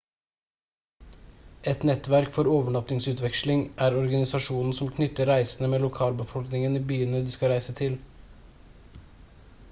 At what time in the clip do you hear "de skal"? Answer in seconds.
7.27-7.53